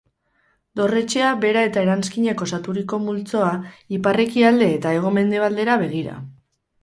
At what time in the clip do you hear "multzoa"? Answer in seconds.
3.03-3.51